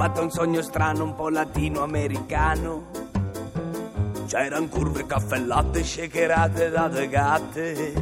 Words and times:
fatto 0.00 0.22
un 0.22 0.30
sogno 0.30 0.62
strano, 0.62 1.04
un 1.04 1.14
po' 1.14 1.28
latinoamericano. 1.28 2.86
C'erano 4.26 4.66
curve, 4.68 5.04
caffè 5.04 5.36
e 5.36 5.44
latte, 5.44 5.84
shakerate 5.84 6.70
da 6.70 6.88
due 6.88 7.06
gatte. 7.06 7.92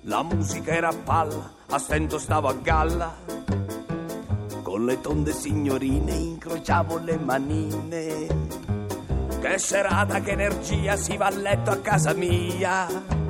La 0.00 0.24
musica 0.24 0.72
era 0.72 0.88
a 0.88 0.94
palla, 1.04 1.52
a 1.68 1.78
stento 1.78 2.18
stavo 2.18 2.48
a 2.48 2.54
galla. 2.54 3.14
Con 4.62 4.84
le 4.84 5.00
tonde 5.00 5.32
signorine 5.32 6.10
incrociavo 6.12 6.98
le 6.98 7.18
manine. 7.18 8.26
Che 9.40 9.58
serata, 9.58 10.20
che 10.22 10.32
energia, 10.32 10.96
si 10.96 11.16
va 11.16 11.26
a 11.26 11.30
letto 11.30 11.70
a 11.70 11.76
casa 11.76 12.14
mia. 12.14 13.23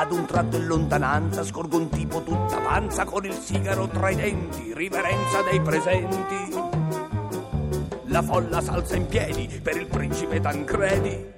Ad 0.00 0.12
un 0.12 0.26
tratto 0.26 0.56
in 0.56 0.66
lontananza 0.66 1.42
scorgo 1.42 1.76
un 1.76 1.88
tipo 1.88 2.22
tutta 2.22 2.56
panza 2.58 3.04
con 3.04 3.24
il 3.24 3.32
sigaro 3.32 3.88
tra 3.88 4.10
i 4.10 4.14
denti, 4.14 4.72
riverenza 4.72 5.42
dei 5.42 5.60
presenti. 5.60 6.36
La 8.04 8.22
folla 8.22 8.60
salza 8.60 8.94
in 8.94 9.08
piedi 9.08 9.60
per 9.60 9.76
il 9.76 9.88
principe 9.88 10.38
Tancredi. 10.40 11.32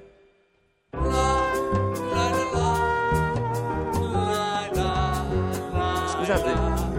Scusate, 6.05 6.55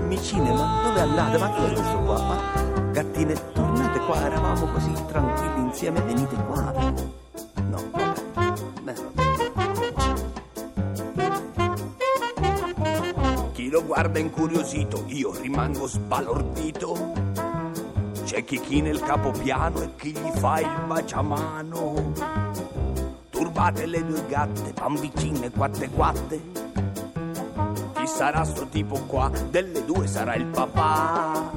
micine, 0.08 0.52
ma 0.52 0.82
dove 0.84 1.00
andate? 1.00 1.38
Ma 1.38 1.50
chi 1.52 1.64
è 1.64 1.74
questo 1.74 2.00
qua? 2.00 2.22
Ma 2.24 2.38
gattine, 2.92 3.36
tornate 3.54 4.00
qua, 4.00 4.26
eravamo 4.26 4.66
così 4.66 4.92
tranquilli 5.06 5.62
insieme, 5.62 6.02
venite 6.02 6.36
qua. 6.44 7.21
Lo 13.72 13.86
guarda 13.86 14.20
incuriosito, 14.20 15.06
io 15.08 15.32
rimango 15.40 15.88
sbalordito. 15.88 17.14
C'è 18.26 18.44
chi 18.44 18.60
china 18.60 18.90
il 18.90 19.00
capopiano 19.00 19.82
e 19.82 19.96
chi 19.96 20.12
gli 20.12 20.30
fa 20.34 20.60
il 20.60 20.68
baciamano. 20.88 22.12
Turbate 23.30 23.86
le 23.86 24.06
due 24.06 24.26
gatte, 24.28 24.74
van 24.76 24.96
vicine 24.96 25.50
quatte 25.52 25.90
quatte. 25.90 26.42
Chi 27.94 28.08
sarà 28.08 28.44
sto 28.44 28.68
tipo 28.68 29.06
qua? 29.06 29.32
Delle 29.50 29.86
due 29.86 30.06
sarà 30.06 30.36
il 30.36 30.48
papà. 30.48 31.52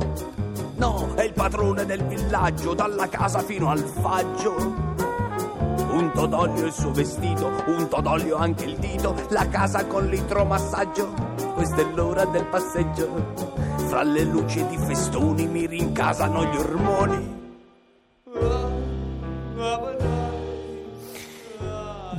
No, 0.76 1.14
è 1.16 1.24
il 1.24 1.32
padrone 1.32 1.84
del 1.84 2.04
villaggio, 2.04 2.74
dalla 2.74 3.08
casa 3.08 3.40
fino 3.40 3.70
al 3.70 3.80
faggio. 3.80 4.54
Un 4.56 6.12
d'olio 6.14 6.66
il 6.66 6.72
suo 6.72 6.92
vestito, 6.92 7.50
un 7.66 7.88
d'olio 7.88 8.36
anche 8.36 8.66
il 8.66 8.76
dito, 8.76 9.16
la 9.30 9.48
casa 9.48 9.84
con 9.86 10.06
l'idromassaggio. 10.06 11.33
Questa 11.54 11.76
è 11.76 11.94
l'ora 11.94 12.24
del 12.24 12.46
passeggio. 12.46 13.32
Fra 13.86 14.02
le 14.02 14.24
luci 14.24 14.58
ed 14.58 14.72
i 14.72 14.76
festoni 14.76 15.46
mi 15.46 15.66
rincasano 15.66 16.44
gli 16.44 16.56
ormoni. 16.56 17.42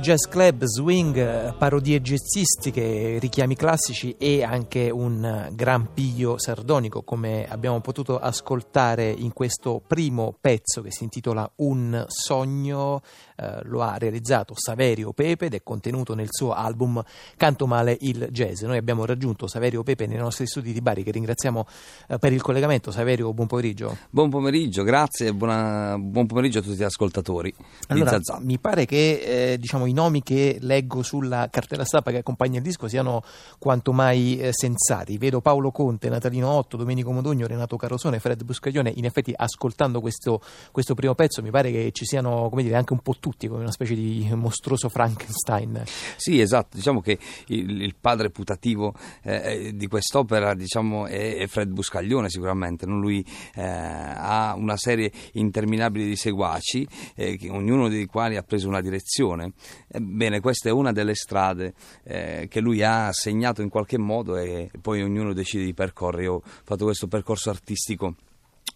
Jazz 0.00 0.24
club, 0.28 0.64
swing, 0.64 1.56
parodie 1.56 2.00
jazzistiche, 2.00 3.18
richiami 3.18 3.56
classici 3.56 4.14
e 4.16 4.44
anche 4.44 4.88
un 4.88 5.48
gran 5.52 5.92
piglio 5.92 6.38
sardonico, 6.38 7.02
come 7.02 7.44
abbiamo 7.48 7.80
potuto 7.80 8.16
ascoltare 8.18 9.10
in 9.10 9.32
questo 9.32 9.82
primo 9.84 10.36
pezzo 10.40 10.80
che 10.80 10.92
si 10.92 11.02
intitola 11.02 11.50
Un 11.56 12.04
sogno. 12.06 13.02
Eh, 13.36 13.60
lo 13.64 13.82
ha 13.82 13.96
realizzato 13.98 14.54
Saverio 14.56 15.12
Pepe 15.12 15.46
ed 15.46 15.54
è 15.54 15.62
contenuto 15.62 16.14
nel 16.14 16.28
suo 16.30 16.52
album 16.52 17.02
Canto 17.36 17.66
male 17.66 17.96
il 18.00 18.28
jazz. 18.30 18.62
Noi 18.62 18.78
abbiamo 18.78 19.04
raggiunto 19.04 19.46
Saverio 19.46 19.82
Pepe 19.82 20.06
nei 20.06 20.16
nostri 20.16 20.46
studi 20.46 20.72
di 20.72 20.80
Bari, 20.80 21.02
che 21.02 21.10
ringraziamo 21.10 21.66
eh, 22.08 22.18
per 22.18 22.32
il 22.32 22.40
collegamento. 22.40 22.90
Saverio, 22.90 23.32
buon 23.34 23.46
pomeriggio. 23.46 23.96
Buon 24.10 24.30
pomeriggio, 24.30 24.82
grazie 24.82 25.28
e 25.28 25.34
buon 25.34 26.26
pomeriggio 26.26 26.60
a 26.60 26.62
tutti 26.62 26.76
gli 26.76 26.82
ascoltatori 26.82 27.54
Allora, 27.88 28.18
mi 28.40 28.58
pare 28.58 28.86
che 28.86 29.52
eh, 29.52 29.58
diciamo, 29.58 29.86
i 29.86 29.92
nomi 29.92 30.22
che 30.22 30.58
leggo 30.60 31.02
sulla 31.02 31.48
cartella 31.50 31.84
stampa 31.84 32.10
che 32.10 32.18
accompagna 32.18 32.56
il 32.58 32.62
disco 32.62 32.88
siano 32.88 33.22
quanto 33.58 33.92
mai 33.92 34.38
eh, 34.38 34.52
sensati. 34.52 35.18
Vedo 35.18 35.40
Paolo 35.40 35.70
Conte, 35.70 36.08
Natalino 36.08 36.48
Otto, 36.48 36.76
Domenico 36.76 37.12
Modugno, 37.12 37.46
Renato 37.46 37.76
Carosone, 37.76 38.18
Fred 38.18 38.44
Buscaglione. 38.44 38.92
In 38.96 39.04
effetti, 39.04 39.32
ascoltando 39.36 40.00
questo, 40.00 40.40
questo 40.72 40.94
primo 40.94 41.14
pezzo, 41.14 41.42
mi 41.42 41.50
pare 41.50 41.70
che 41.70 41.90
ci 41.92 42.04
siano 42.04 42.48
come 42.48 42.62
dire, 42.62 42.76
anche 42.76 42.92
un 42.92 43.00
po' 43.00 43.14
tutti, 43.26 43.48
come 43.48 43.62
una 43.62 43.72
specie 43.72 43.96
di 43.96 44.30
mostruoso 44.34 44.88
Frankenstein. 44.88 45.82
Sì, 46.14 46.38
esatto, 46.40 46.76
diciamo 46.76 47.00
che 47.00 47.18
il, 47.48 47.82
il 47.82 47.96
padre 48.00 48.30
putativo 48.30 48.94
eh, 49.22 49.72
di 49.74 49.88
quest'opera 49.88 50.54
diciamo, 50.54 51.08
è, 51.08 51.34
è 51.38 51.46
Fred 51.48 51.70
Buscaglione 51.70 52.30
sicuramente, 52.30 52.86
no? 52.86 53.00
lui 53.00 53.26
eh, 53.56 53.62
ha 53.64 54.54
una 54.56 54.76
serie 54.76 55.10
interminabile 55.32 56.04
di 56.04 56.14
seguaci, 56.14 56.86
eh, 57.16 57.36
che- 57.36 57.50
ognuno 57.50 57.88
dei 57.88 58.06
quali 58.06 58.36
ha 58.36 58.42
preso 58.44 58.68
una 58.68 58.80
direzione. 58.80 59.54
Ebbene, 59.88 60.38
questa 60.38 60.68
è 60.68 60.72
una 60.72 60.92
delle 60.92 61.16
strade 61.16 61.74
eh, 62.04 62.46
che 62.48 62.60
lui 62.60 62.84
ha 62.84 63.12
segnato 63.12 63.60
in 63.60 63.68
qualche 63.68 63.98
modo 63.98 64.36
e 64.36 64.70
poi 64.80 65.02
ognuno 65.02 65.32
decide 65.32 65.64
di 65.64 65.74
percorrere. 65.74 66.22
Io 66.22 66.34
ho 66.34 66.42
fatto 66.62 66.84
questo 66.84 67.08
percorso 67.08 67.50
artistico 67.50 68.14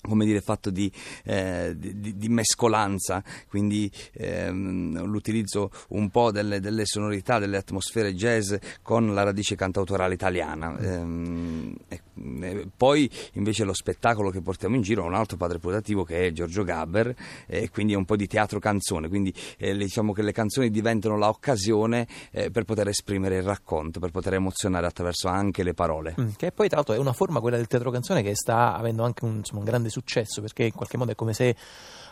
come 0.03 0.25
dire, 0.25 0.41
fatto 0.41 0.71
di, 0.71 0.91
eh, 1.25 1.75
di- 1.77 2.17
di- 2.17 2.29
mescolanza, 2.29 3.23
quindi 3.49 3.91
ehm, 4.13 5.05
l'utilizzo 5.05 5.71
un 5.89 6.09
po' 6.11 6.31
delle, 6.31 6.61
delle 6.61 6.85
sonorità, 6.87 7.39
delle 7.39 7.57
atmosfere 7.57 8.15
jazz 8.15 8.55
con 8.83 9.13
la 9.15 9.23
radice 9.23 9.57
cantautorale 9.57 10.15
italiana. 10.15 10.79
Ehm, 10.79 11.75
e- 11.89 12.01
e 12.41 12.69
poi 12.77 13.11
invece 13.35 13.65
lo 13.65 13.73
spettacolo 13.73 14.31
che 14.31 14.41
portiamo 14.43 14.75
in 14.77 14.83
giro 14.83 15.03
ha 15.03 15.07
un 15.07 15.15
altro 15.15 15.37
padre 15.37 15.59
putativo 15.59 16.05
che 16.05 16.27
è 16.27 16.33
Giorgio 16.33 16.65
Gabber, 16.65 17.15
e 17.47 17.71
quindi 17.71 17.95
è 17.95 17.97
un 17.97 18.05
po' 18.05 18.17
di 18.17 18.27
teatro 18.27 18.59
canzone, 18.59 19.09
quindi 19.09 19.33
eh, 19.59 19.77
diciamo 19.77 20.13
che 20.13 20.23
le 20.23 20.33
canzoni 20.33 20.71
diventano 20.71 21.17
l'occasione 21.17 22.07
eh, 22.31 22.51
per 22.51 22.65
poter 22.65 22.89
esprimere 22.89 23.37
il 23.37 23.43
racconto, 23.43 24.01
per 24.01 24.11
poter 24.11 24.35
emozionare 24.35 24.87
attraverso 24.87 25.29
anche 25.29 25.63
le 25.63 25.75
parole. 25.75 26.15
Mm, 26.21 26.29
Che 26.37 26.53
poi, 26.53 26.69
tra 26.69 26.77
l'altro, 26.77 26.95
è 26.95 26.99
una 26.99 27.13
forma, 27.13 27.41
quella 27.41 27.57
del 27.57 27.67
teatro 27.67 27.91
canzone, 27.91 28.23
che 28.23 28.35
sta 28.35 28.75
avendo 28.77 29.03
anche 29.03 29.25
un, 29.25 29.37
insomma, 29.37 29.61
un 29.61 29.65
grande 29.65 29.89
successo 29.91 30.41
perché 30.41 30.65
in 30.65 30.73
qualche 30.73 30.97
modo 30.97 31.13
è 31.13 31.15
come 31.15 31.33
se 31.33 31.55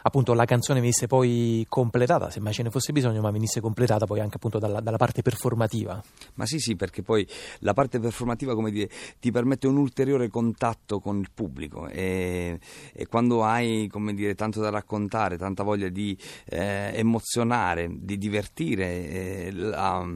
appunto 0.02 0.34
la 0.34 0.44
canzone 0.44 0.80
venisse 0.80 1.06
poi 1.06 1.64
completata, 1.68 2.30
se 2.30 2.40
mai 2.40 2.52
ce 2.52 2.62
ne 2.62 2.70
fosse 2.70 2.92
bisogno, 2.92 3.20
ma 3.20 3.30
venisse 3.30 3.60
completata 3.60 4.06
poi 4.06 4.20
anche 4.20 4.36
appunto 4.36 4.58
dalla, 4.58 4.80
dalla 4.80 4.96
parte 4.96 5.22
performativa. 5.22 6.02
Ma 6.34 6.46
sì, 6.46 6.58
sì, 6.58 6.76
perché 6.76 7.02
poi 7.02 7.26
la 7.60 7.74
parte 7.74 7.98
performativa, 7.98 8.54
come 8.54 8.70
dire, 8.70 8.90
ti 9.20 9.30
permette 9.30 9.66
un 9.66 9.76
ulteriore 9.76 10.28
contatto 10.28 11.00
con 11.00 11.18
il 11.18 11.30
pubblico 11.32 11.88
e, 11.88 12.58
e 12.92 13.06
quando 13.06 13.44
hai, 13.44 13.88
come 13.88 14.14
dire, 14.14 14.34
tanto 14.34 14.60
da 14.60 14.70
raccontare, 14.70 15.36
tanta 15.36 15.62
voglia 15.62 15.88
di 15.88 16.16
eh, 16.46 16.92
emozionare, 16.94 17.88
di 17.90 18.18
divertire, 18.18 19.08
eh, 19.08 19.52
la, 19.52 20.06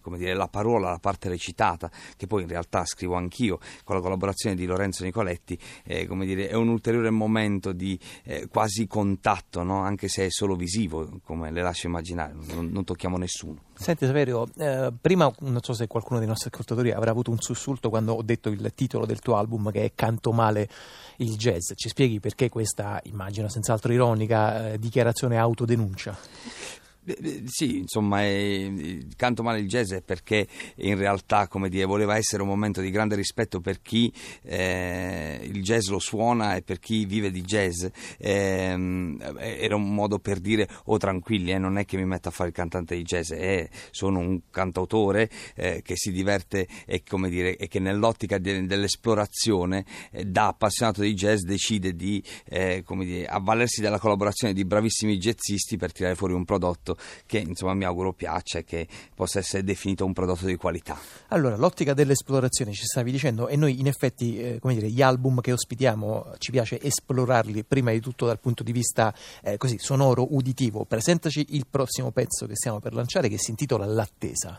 come 0.00 0.18
dire, 0.18 0.34
la 0.34 0.48
parola, 0.48 0.90
la 0.90 0.98
parte 0.98 1.28
recitata, 1.28 1.90
che 2.16 2.26
poi 2.26 2.42
in 2.42 2.48
realtà 2.48 2.84
scrivo 2.84 3.14
anch'io 3.14 3.58
con 3.84 3.96
la 3.96 4.02
collaborazione 4.02 4.54
di 4.54 4.66
Lorenzo 4.66 5.04
Nicoletti, 5.04 5.58
eh, 5.84 6.06
come 6.06 6.26
dire, 6.26 6.48
è 6.48 6.54
un 6.54 6.68
ulteriore 6.68 7.10
momento 7.10 7.72
di 7.72 7.98
eh, 8.24 8.48
quasi 8.48 8.86
contatto, 8.86 9.31
no? 9.62 9.82
anche 9.82 10.08
se 10.08 10.26
è 10.26 10.30
solo 10.30 10.54
visivo, 10.56 11.20
come 11.24 11.50
le 11.50 11.62
lascio 11.62 11.86
immaginare, 11.86 12.34
non, 12.54 12.68
non 12.70 12.84
tocchiamo 12.84 13.16
nessuno. 13.16 13.62
Senti 13.74 14.06
Saverio, 14.06 14.48
eh, 14.58 14.92
prima 15.00 15.32
non 15.40 15.60
so 15.60 15.72
se 15.72 15.86
qualcuno 15.86 16.18
dei 16.18 16.28
nostri 16.28 16.50
ascoltatori 16.52 16.92
avrà 16.92 17.10
avuto 17.10 17.30
un 17.30 17.40
sussulto 17.40 17.88
quando 17.88 18.14
ho 18.14 18.22
detto 18.22 18.48
il 18.48 18.72
titolo 18.74 19.06
del 19.06 19.20
tuo 19.20 19.36
album 19.36 19.70
che 19.70 19.84
è 19.84 19.92
Canto 19.94 20.32
male 20.32 20.68
il 21.16 21.36
jazz. 21.36 21.72
Ci 21.74 21.88
spieghi 21.88 22.20
perché 22.20 22.48
questa, 22.48 23.00
immagino 23.04 23.48
senz'altro 23.48 23.92
ironica, 23.92 24.72
eh, 24.72 24.78
dichiarazione 24.78 25.38
autodenuncia? 25.38 26.80
Eh, 27.04 27.18
eh, 27.20 27.42
Sì, 27.46 27.78
insomma, 27.78 28.22
eh, 28.24 29.06
canto 29.16 29.42
male 29.42 29.58
il 29.58 29.66
jazz 29.66 29.94
perché 30.04 30.46
in 30.76 30.96
realtà, 30.96 31.48
come 31.48 31.68
dire, 31.68 31.84
voleva 31.84 32.16
essere 32.16 32.42
un 32.42 32.48
momento 32.48 32.80
di 32.80 32.90
grande 32.90 33.16
rispetto 33.16 33.60
per 33.60 33.80
chi 33.82 34.12
eh, 34.42 35.40
il 35.42 35.62
jazz 35.62 35.88
lo 35.88 35.98
suona 35.98 36.54
e 36.56 36.62
per 36.62 36.78
chi 36.78 37.04
vive 37.04 37.30
di 37.30 37.42
jazz. 37.42 37.86
Ehm, 38.18 39.20
era 39.38 39.74
un 39.74 39.92
modo 39.94 40.18
per 40.18 40.38
dire, 40.38 40.68
oh 40.84 40.96
tranquilli, 40.96 41.50
eh, 41.52 41.58
non 41.58 41.76
è 41.78 41.84
che 41.84 41.96
mi 41.96 42.04
metto 42.04 42.28
a 42.28 42.30
fare 42.30 42.50
il 42.50 42.54
cantante 42.54 42.94
di 42.94 43.02
jazz, 43.02 43.30
eh, 43.32 43.68
sono 43.90 44.18
un 44.20 44.40
cantautore 44.50 45.28
eh, 45.54 45.82
che 45.82 45.96
si 45.96 46.12
diverte 46.12 46.66
e, 46.86 47.02
come 47.02 47.28
dire, 47.28 47.56
e 47.56 47.68
che 47.68 47.80
nell'ottica 47.80 48.38
de- 48.38 48.66
dell'esplorazione 48.66 49.84
eh, 50.12 50.24
da 50.24 50.48
appassionato 50.48 51.02
di 51.02 51.14
jazz 51.14 51.42
decide 51.42 51.94
di 51.94 52.22
eh, 52.44 52.84
dire, 52.86 53.26
avvalersi 53.26 53.80
della 53.80 53.98
collaborazione 53.98 54.54
di 54.54 54.64
bravissimi 54.64 55.18
jazzisti 55.18 55.76
per 55.76 55.92
tirare 55.92 56.14
fuori 56.14 56.32
un 56.32 56.44
prodotto 56.44 56.91
prodotto 56.92 56.96
che 57.26 57.38
insomma 57.38 57.74
mi 57.74 57.84
auguro 57.84 58.12
piaccia 58.12 58.58
e 58.58 58.64
che 58.64 58.86
possa 59.14 59.38
essere 59.38 59.64
definito 59.64 60.04
un 60.04 60.12
prodotto 60.12 60.46
di 60.46 60.56
qualità. 60.56 60.98
Allora, 61.28 61.56
l'ottica 61.56 61.94
dell'esplorazione 61.94 62.72
ci 62.72 62.84
stavi 62.84 63.10
dicendo 63.10 63.48
e 63.48 63.56
noi 63.56 63.80
in 63.80 63.86
effetti, 63.86 64.38
eh, 64.38 64.58
come 64.60 64.74
dire, 64.74 64.88
gli 64.88 65.02
album 65.02 65.40
che 65.40 65.52
ospitiamo 65.52 66.34
ci 66.38 66.50
piace 66.50 66.80
esplorarli 66.80 67.64
prima 67.64 67.90
di 67.92 68.00
tutto 68.00 68.26
dal 68.26 68.38
punto 68.38 68.62
di 68.62 68.72
vista 68.72 69.14
eh, 69.42 69.56
così 69.56 69.78
sonoro, 69.78 70.34
uditivo. 70.34 70.84
Presentaci 70.84 71.46
il 71.50 71.66
prossimo 71.68 72.10
pezzo 72.10 72.46
che 72.46 72.54
stiamo 72.54 72.80
per 72.80 72.94
lanciare 72.94 73.28
che 73.28 73.38
si 73.38 73.50
intitola 73.50 73.86
L'attesa. 73.86 74.56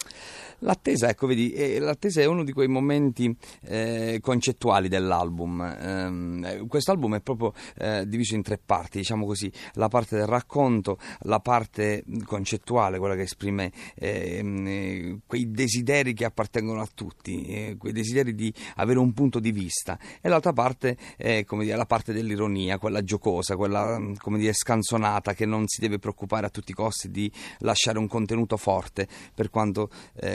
L'attesa, 0.60 1.10
ecco, 1.10 1.28
vedi, 1.28 1.52
eh, 1.52 1.80
l'attesa 1.80 2.22
è 2.22 2.26
uno 2.26 2.44
di 2.44 2.54
quei 2.54 2.68
momenti 2.68 3.36
eh, 3.64 4.20
concettuali 4.22 4.88
dell'album. 4.88 5.62
Eh, 5.62 6.66
questo 6.68 6.92
album 6.92 7.16
è 7.16 7.22
proprio 7.22 7.54
eh, 7.78 8.08
diviso 8.08 8.36
in 8.36 8.42
tre 8.42 8.60
parti, 8.64 9.00
diciamo 9.00 9.26
così, 9.26 9.52
la 9.74 9.90
parte 9.90 10.16
del 10.16 10.28
racconto, 10.28 10.98
la 11.22 11.40
parte 11.40 12.04
concettuale, 12.26 12.98
quella 12.98 13.16
che 13.16 13.22
esprime 13.22 13.72
ehm, 13.96 14.68
eh, 14.68 15.20
quei 15.26 15.52
desideri 15.52 16.14
che 16.14 16.26
appartengono 16.26 16.82
a 16.82 16.88
tutti, 16.94 17.46
eh, 17.46 17.76
quei 17.78 17.94
desideri 17.94 18.34
di 18.36 18.54
avere 18.76 19.00
un 19.00 19.14
punto 19.14 19.40
di 19.40 19.52
vista, 19.52 19.98
e 20.22 20.30
l'altra 20.30 20.54
parte 20.54 20.98
è 21.18 21.46
dire, 21.48 21.76
la 21.76 21.86
parte 21.86 22.14
dell'ironia, 22.14 22.78
quella 22.78 23.04
giocosa, 23.04 23.56
quella 23.56 24.00
come 24.18 24.38
dire, 24.38 24.54
scanzonata 24.54 25.34
che 25.34 25.46
non 25.46 25.68
si 25.68 25.82
deve 25.82 26.00
preoccupare 26.00 26.46
a 26.46 26.50
tutti 26.50 26.72
i 26.72 26.76
costi 26.76 27.10
di 27.10 27.32
lasciare 27.60 27.98
un 27.98 28.08
contenuto 28.08 28.58
forte, 28.58 29.08
per 29.34 29.50
quanto 29.50 29.90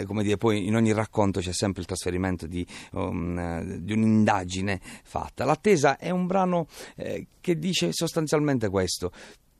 come 0.06 0.22
dire, 0.22 0.36
poi 0.36 0.66
in 0.66 0.76
ogni 0.76 0.92
racconto 0.92 1.40
c'è 1.40 1.52
sempre 1.52 1.80
il 1.80 1.86
trasferimento 1.86 2.46
di, 2.46 2.66
um, 2.92 3.62
di 3.78 3.92
un'indagine 3.92 4.80
fatta. 5.02 5.44
L'attesa 5.44 5.96
è 5.96 6.10
un 6.10 6.26
brano 6.26 6.66
eh, 6.96 7.26
che 7.40 7.58
dice 7.58 7.92
sostanzialmente 7.92 8.68
questo 8.68 9.12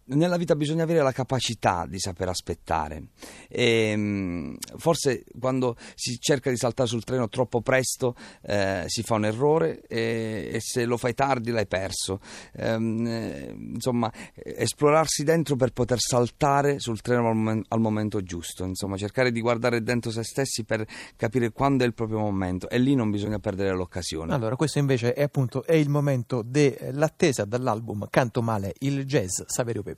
nella 0.09 0.37
vita 0.37 0.55
bisogna 0.57 0.85
avere 0.85 1.03
la 1.03 1.13
capacità 1.13 1.87
di 1.89 1.99
saper 1.99 2.29
aspettare. 2.29 3.09
E, 3.49 3.91
ehm, 3.91 4.57
forse 4.77 5.25
quando 5.39 5.77
si 5.95 6.19
cerca 6.19 6.51
di 6.51 6.57
saltare 6.57 6.89
sul 6.89 7.05
treno 7.05 7.29
troppo 7.29 7.61
presto 7.61 8.15
eh, 8.43 8.85
si 8.87 9.03
fa 9.03 9.15
un 9.15 9.25
errore 9.25 9.83
e, 9.87 10.51
e, 10.53 10.61
se 10.61 10.85
lo 10.85 10.97
fai 10.97 11.15
tardi 11.15 11.51
l'hai 11.51 11.67
perso. 11.67 12.21
Ehm, 12.55 13.07
eh, 13.07 13.55
insomma, 13.75 14.13
esplorarsi 14.35 15.25
dentro 15.25 15.57
per 15.57 15.73
poter 15.73 15.99
saltare 16.01 16.79
sul 16.79 17.01
treno 17.01 17.29
al, 17.29 17.37
mom- 17.37 17.65
al, 17.69 17.81
momento 17.81 18.23
giusto. 18.23 18.65
Insomma, 18.65 18.97
cercare 18.97 19.31
di 19.31 19.41
guardare 19.41 19.83
dentro 19.83 20.11
se 20.11 20.23
stessi 20.23 20.65
per 20.65 20.87
capire 21.17 21.51
quando 21.51 21.85
è 21.85 21.87
il 21.87 21.95
proprio 21.95 22.19
momento 22.19 22.69
e 22.69 22.79
lì 22.79 22.95
non 22.95 23.11
bisogna 23.11 23.39
perdere 23.39 23.75
l'occasione. 23.75 24.33
Allora, 24.33 24.57
questo 24.57 24.79
invece 24.79 25.13
è 25.13 25.23
appunto 25.23 25.65
è 25.65 25.75
il 25.75 25.89
momento 25.89 26.43
dell'attesa 26.43 27.45
dall'album 27.45 28.07
Canto 28.11 28.43
Male 28.43 28.75
il 28.81 29.05
jazz 29.05 29.43
Saverio 29.47 29.83
Pepe. 29.83 29.98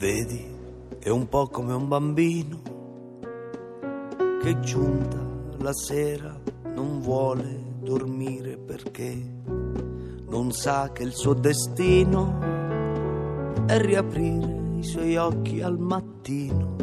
Vedi, 0.00 0.42
è 0.98 1.10
un 1.10 1.28
po' 1.28 1.48
come 1.48 1.74
un 1.74 1.86
bambino 1.86 2.62
che 4.40 4.58
giunta 4.60 5.18
la 5.58 5.74
sera 5.74 6.40
non 6.74 7.00
vuole 7.00 7.74
dormire 7.82 8.56
perché 8.56 9.59
non 10.30 10.52
sa 10.52 10.90
che 10.92 11.02
il 11.02 11.12
suo 11.12 11.34
destino 11.34 12.38
è 13.66 13.80
riaprire 13.80 14.76
i 14.78 14.84
suoi 14.84 15.16
occhi 15.16 15.60
al 15.60 15.76
mattino. 15.78 16.76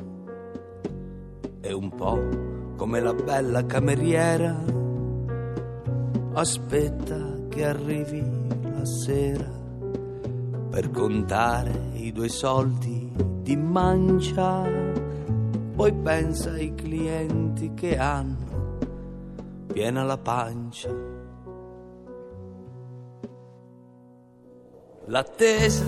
È 1.62 1.72
un 1.72 1.90
po' 1.96 2.20
come 2.76 3.00
la 3.00 3.14
bella 3.14 3.66
cameriera, 3.66 4.56
aspetta 6.34 7.48
che 7.48 7.66
arrivi 7.66 8.22
la 8.62 8.86
sera 8.86 9.50
per 10.70 10.92
contare 10.92 11.92
i 11.94 12.12
due 12.12 12.30
soldi 12.30 13.12
di 13.42 13.56
mancia, 13.56 14.64
poi 15.74 15.94
pensa 15.94 16.52
ai 16.52 16.76
clienti 16.76 17.74
che 17.74 17.98
hanno 17.98 18.78
piena 19.72 20.04
la 20.04 20.18
pancia. 20.18 21.27
L'attesa, 25.08 25.86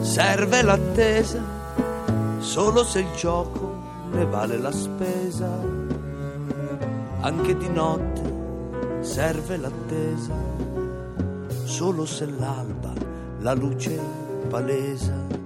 serve 0.00 0.62
l'attesa, 0.62 1.42
solo 2.38 2.82
se 2.84 3.00
il 3.00 3.10
gioco 3.16 3.76
ne 4.10 4.24
vale 4.24 4.58
la 4.58 4.72
spesa. 4.72 5.48
Anche 7.20 7.56
di 7.56 7.68
notte 7.68 9.00
serve 9.00 9.56
l'attesa, 9.56 10.34
solo 11.64 12.06
se 12.06 12.26
l'alba 12.26 12.92
la 13.40 13.54
luce 13.54 13.98
palesa 14.48 15.38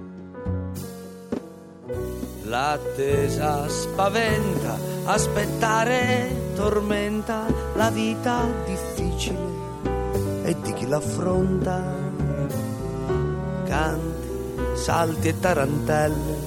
L'attesa 2.45 3.67
spaventa, 3.67 4.77
aspettare 5.05 6.51
tormenta 6.55 7.45
la 7.75 7.89
vita 7.89 8.45
difficile 8.65 9.37
e 10.43 10.55
di 10.61 10.73
chi 10.73 10.87
l'affronta. 10.87 12.02
Canti, 13.73 14.75
salti 14.75 15.29
e 15.29 15.39
tarantelle 15.39 16.37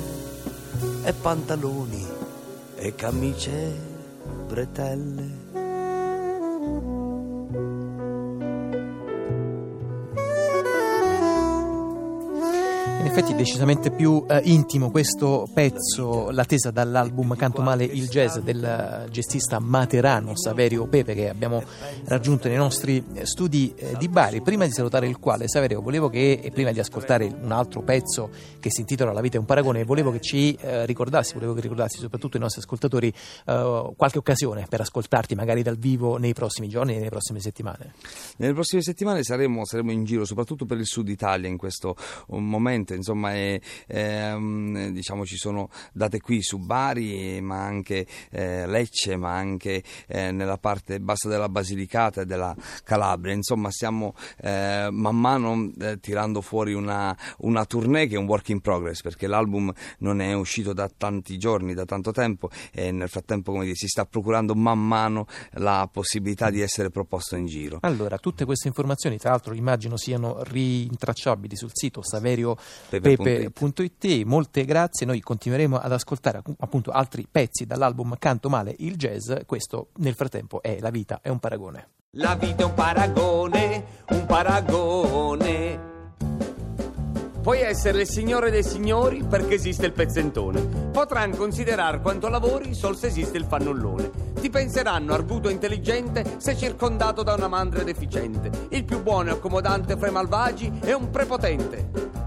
e 1.03 1.13
pantaloni 1.13 2.07
e 2.77 2.95
camicie 2.95 3.75
bretelle. 4.47 5.46
Effetti 13.07 13.35
decisamente 13.35 13.91
più 13.93 14.25
eh, 14.29 14.41
intimo 14.45 14.91
questo 14.91 15.49
pezzo, 15.53 16.31
l'attesa 16.31 16.73
dall'album 16.73 17.37
Canto 17.37 17.63
Male 17.63 17.85
il 17.85 18.09
Jazz 18.09 18.39
del 18.39 19.07
jazzista 19.11 19.61
materano 19.61 20.37
Saverio 20.37 20.87
Pepe 20.87 21.15
che 21.15 21.29
abbiamo 21.29 21.63
raggiunto 22.07 22.49
nei 22.49 22.57
nostri 22.57 23.05
eh, 23.15 23.25
studi 23.25 23.73
eh, 23.77 23.95
di 23.97 24.09
Bari. 24.09 24.41
Prima 24.41 24.65
di 24.65 24.73
salutare 24.73 25.07
il 25.07 25.19
quale, 25.19 25.47
Saverio, 25.47 25.81
volevo 25.83 26.09
che, 26.09 26.41
e 26.43 26.51
prima 26.51 26.73
di 26.73 26.81
ascoltare 26.81 27.27
un 27.27 27.53
altro 27.53 27.83
pezzo 27.83 28.31
che 28.59 28.71
si 28.71 28.81
intitola 28.81 29.13
La 29.13 29.21
vita 29.21 29.37
è 29.37 29.39
un 29.39 29.47
paragone, 29.47 29.85
volevo 29.85 30.11
che 30.11 30.21
ci 30.21 30.55
eh, 30.55 30.85
ricordassi, 30.85 31.35
volevo 31.35 31.55
che 31.55 31.61
ricordassi 31.61 31.99
soprattutto 31.99 32.39
i 32.39 32.41
nostri 32.41 32.61
ascoltatori 32.61 33.13
eh, 33.47 33.93
qualche 33.95 34.19
occasione 34.19 34.67
per 34.69 34.81
ascoltarti 34.81 35.37
magari 35.37 35.63
dal 35.63 35.77
vivo 35.77 36.17
nei 36.17 36.33
prossimi 36.33 36.69
giorni 36.69 36.95
e 36.95 36.97
nelle 36.97 37.11
prossime 37.11 37.39
settimane. 37.39 37.93
Nelle 38.39 38.53
prossime 38.53 38.83
settimane 38.83 39.23
saremo, 39.23 39.65
saremo 39.65 39.93
in 39.93 40.05
giro 40.05 40.25
soprattutto 40.25 40.65
per 40.65 40.79
il 40.79 40.87
sud 40.87 41.09
Italia 41.09 41.49
in 41.49 41.57
questo 41.57 41.95
momento 42.29 42.95
insomma 42.97 43.33
è, 43.33 43.61
ehm, 43.87 44.89
diciamo 44.89 45.25
ci 45.25 45.37
sono 45.37 45.71
date 45.93 46.21
qui 46.21 46.43
su 46.43 46.59
Bari 46.59 47.41
ma 47.41 47.63
anche 47.63 48.07
eh, 48.31 48.67
Lecce 48.67 49.17
ma 49.17 49.35
anche 49.35 49.83
eh, 50.07 50.31
nella 50.31 50.59
parte 50.59 51.01
bassa 51.01 51.29
della 51.29 51.49
Basilicata 51.49 52.23
e 52.23 52.27
della 52.27 52.55
Calabria. 52.85 53.35
Insomma 53.35 53.71
stiamo 53.71 54.15
eh, 54.41 54.89
man 54.91 55.19
mano 55.19 55.71
eh, 55.79 55.99
tirando 56.01 56.41
fuori 56.41 56.73
una, 56.73 57.17
una 57.39 57.65
tournée 57.65 58.07
che 58.07 58.17
è 58.17 58.19
un 58.19 58.27
work 58.27 58.49
in 58.49 58.61
progress 58.61 59.03
perché 59.03 59.27
l'album 59.27 59.73
non 59.99 60.21
è 60.21 60.33
uscito 60.35 60.73
da 60.73 60.91
tanti 60.95 61.39
giorni 61.39 61.75
da 61.75 61.85
tanto 61.85 62.13
tempo 62.13 62.51
e 62.73 62.91
nel 62.91 63.09
frattempo 63.09 63.53
come 63.53 63.65
dire, 63.65 63.77
si 63.77 63.87
sta 63.87 64.05
procurando 64.05 64.55
man 64.55 64.85
mano 64.85 65.27
la 65.53 65.89
possibilità 65.91 66.51
di 66.51 66.61
essere 66.61 66.91
proposto 66.91 67.37
in 67.37 67.47
giro. 67.47 67.79
Allora 67.83 68.19
tutte 68.19 68.45
queste 68.45 68.69
informazioni 68.69 69.19
tra 69.19 69.31
l'altro 69.31 69.55
immagino 69.55 69.97
siano 69.97 70.43
rintracciabili 70.43 71.57
sul 71.57 71.71
sito 71.73 72.03
Saverio 72.03 72.57
pepe.it. 72.89 74.25
Molte 74.25 74.65
grazie, 74.65 75.07
noi 75.07 75.21
continueremo 75.21 75.79
ad 75.79 75.93
ascoltare 75.93 76.43
appunto 76.59 76.91
altri 76.91 77.27
pezzi 77.31 77.67
dall'album 77.67 78.17
Canto 78.19 78.49
Male 78.49 78.75
il 78.79 78.97
jazz, 78.97 79.33
questo 79.47 79.89
nel 79.97 80.15
frattempo 80.15 80.63
è 80.63 80.79
La 80.81 80.91
vita 80.91 81.21
è 81.23 81.29
un 81.29 81.39
paragone. 81.39 81.89
La 82.19 82.35
vita 82.35 82.63
è 82.63 82.67
un 82.67 82.75
paragone, 82.75 83.85
un 84.11 84.27
paragone. 84.27 85.95
Puoi 87.47 87.61
essere 87.61 88.01
il 88.01 88.09
signore 88.09 88.51
dei 88.51 88.65
signori 88.65 89.23
perché 89.23 89.55
esiste 89.55 89.87
il 89.87 89.93
pezzentone. 89.93 90.61
Potranno 90.91 91.37
considerare 91.37 92.01
quanto 92.01 92.29
lavori 92.29 92.75
sol 92.75 92.97
se 92.97 93.07
esiste 93.07 93.37
il 93.37 93.45
fannullone. 93.45 94.11
Ti 94.41 94.51
penseranno 94.51 95.13
arguto 95.13 95.49
e 95.49 95.53
intelligente 95.53 96.25
se 96.39 96.57
circondato 96.57 97.23
da 97.23 97.35
una 97.35 97.47
mandra 97.47 97.85
deficiente. 97.85 98.51
Il 98.71 98.85
più 98.85 99.01
buono 99.01 99.29
e 99.29 99.33
accomodante 99.35 99.97
fra 99.97 100.09
i 100.09 100.13
malvagi 100.13 100.73
è 100.81 100.93
un 100.93 101.11
prepotente 101.11 102.26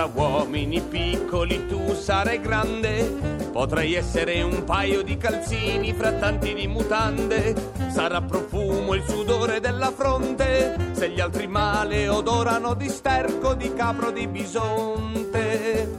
fra 0.00 0.10
uomini 0.14 0.80
piccoli 0.80 1.66
tu 1.66 1.92
sarai 1.94 2.40
grande. 2.40 3.04
Potrei 3.52 3.94
essere 3.94 4.40
un 4.40 4.64
paio 4.64 5.02
di 5.02 5.18
calzini 5.18 5.92
fra 5.92 6.12
tanti 6.12 6.54
di 6.54 6.66
mutande. 6.66 7.54
Sarà 7.90 8.22
profumo 8.22 8.94
il 8.94 9.04
sudore 9.06 9.60
della 9.60 9.90
fronte 9.90 10.92
se 10.92 11.10
gli 11.10 11.20
altri 11.20 11.46
male 11.46 12.08
odorano 12.08 12.72
di 12.72 12.88
sterco, 12.88 13.52
di 13.52 13.74
capro, 13.74 14.10
di 14.10 14.26
bisonte. 14.26 15.98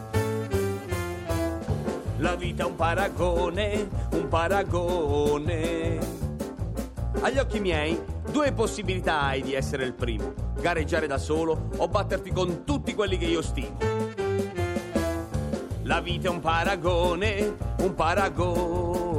La 2.18 2.36
vita 2.36 2.64
è 2.64 2.66
un 2.66 2.76
paragone, 2.76 3.88
un 4.14 4.28
paragone. 4.28 6.00
Agli 7.22 7.38
occhi 7.38 7.60
miei, 7.60 8.00
due 8.32 8.54
possibilità 8.54 9.22
hai 9.22 9.42
di 9.42 9.54
essere 9.54 9.84
il 9.84 9.94
primo: 9.94 10.34
gareggiare 10.60 11.06
da 11.06 11.18
solo 11.18 11.70
o 11.78 11.88
batterti 11.88 12.32
con 12.32 12.64
tutti 12.64 12.96
quelli 12.96 13.18
che 13.18 13.26
io 13.26 13.42
stimo. 13.42 13.78
La 15.84 16.00
vita 16.00 16.30
è 16.30 16.32
un 16.32 16.40
paragone, 16.40 17.56
un 17.80 17.94
paragone. 17.94 19.10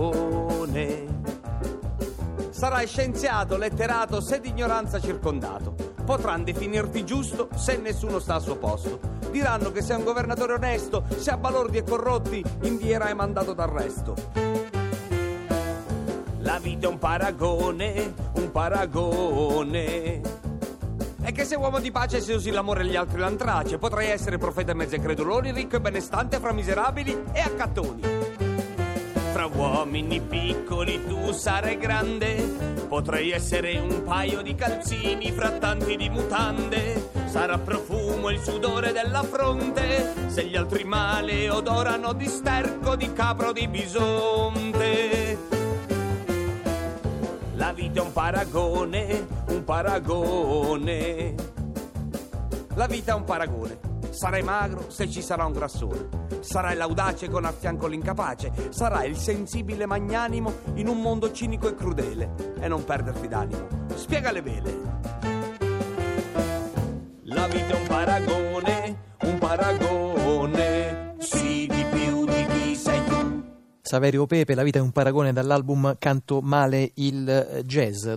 Sarai 2.51 2.87
scienziato, 2.87 3.57
letterato, 3.57 4.21
se 4.21 4.41
di 4.41 4.49
ignoranza 4.49 5.01
circondato. 5.01 5.75
Potranno 6.05 6.45
definirti 6.45 7.05
giusto 7.05 7.49
se 7.55 7.77
nessuno 7.77 8.19
sta 8.19 8.37
al 8.37 8.43
suo 8.43 8.57
posto. 8.57 9.01
Diranno 9.31 9.71
che 9.71 9.83
sei 9.83 9.97
un 9.99 10.05
governatore 10.05 10.55
onesto, 10.55 11.05
se 11.17 11.31
a 11.31 11.37
balordi 11.37 11.79
e 11.79 11.85
corrotti 11.85 12.43
invierai 12.63 13.15
mandato 13.15 13.53
d'arresto. 13.53 14.72
La 16.43 16.59
vita 16.59 16.89
è 16.89 16.91
un 16.91 16.99
paragone, 16.99 18.15
un 18.35 18.51
paragone. 18.51 20.21
E 21.25 21.31
che 21.33 21.45
se 21.45 21.55
uomo 21.55 21.79
di 21.79 21.93
pace 21.93 22.21
se 22.21 22.35
usi 22.35 22.51
l'amore 22.51 22.83
e 22.83 22.87
gli 22.87 22.97
altri 22.97 23.21
l'antrace, 23.21 23.79
potrai 23.79 24.09
essere 24.09 24.39
profeta 24.39 24.75
mezzo 24.75 24.97
ai 24.97 25.01
creduloni, 25.01 25.53
ricco 25.53 25.77
e 25.77 25.81
benestante 25.81 26.41
fra 26.41 26.53
miserabili 26.53 27.17
e 27.33 27.41
accattoni. 27.41 28.03
Fra 29.33 29.47
uomini 29.47 30.21
piccoli 30.21 31.07
tu 31.07 31.31
sarai 31.31 31.79
grande, 31.79 32.35
potrei 32.89 33.31
essere 33.31 33.79
un 33.79 34.03
paio 34.03 34.43
di 34.43 34.57
calzini 34.57 35.31
fra 35.31 35.51
tanti 35.53 35.97
di 35.97 36.11
mutande. 36.11 37.11
Sarà 37.27 37.57
profumo 37.59 38.31
il 38.31 38.41
sudore 38.41 38.91
della 38.91 39.23
fronte, 39.23 40.13
se 40.27 40.45
gli 40.45 40.57
altri 40.57 40.83
male 40.83 41.49
odorano 41.49 42.13
di 42.15 42.27
sterco, 42.27 42.97
di 42.97 43.13
capro, 43.13 43.53
di 43.53 43.69
bisonte. 43.69 45.22
La 47.73 47.79
vita 47.79 48.01
è 48.01 48.05
un 48.05 48.13
paragone, 48.13 49.27
un 49.47 49.65
paragone. 49.65 51.35
La 52.75 52.87
vita 52.87 53.13
è 53.13 53.15
un 53.15 53.25
paragone. 53.25 53.79
Sarai 54.11 54.43
magro 54.43 54.91
se 54.91 55.09
ci 55.09 55.23
sarà 55.23 55.47
un 55.47 55.53
grassone. 55.53 56.09
Sarai 56.41 56.77
l'audace 56.77 57.31
con 57.31 57.47
a 57.47 57.51
fianco 57.51 57.87
l'incapace. 57.87 58.53
Sarai 58.69 59.09
il 59.09 59.17
sensibile 59.17 59.87
magnanimo 59.87 60.53
in 60.75 60.87
un 60.87 61.01
mondo 61.01 61.33
cinico 61.33 61.67
e 61.67 61.75
crudele. 61.75 62.35
E 62.61 62.69
non 62.69 62.85
perderti 62.85 63.27
d'animo. 63.27 63.67
Spiega 63.95 64.33
le 64.33 64.43
vele. 64.43 64.81
La 67.23 67.47
vita 67.47 67.75
è 67.75 67.81
un 67.81 67.87
paragone, 67.87 68.99
un 69.23 69.39
paragone. 69.39 69.92
Saverio 73.93 74.25
Pepe, 74.25 74.55
La 74.55 74.63
vita 74.63 74.79
è 74.79 74.81
un 74.81 74.91
paragone 74.91 75.35
dall'album 75.35 75.97
Canto 75.99 76.41
male 76.41 76.93
il 76.95 77.61
jazz. 77.67 78.09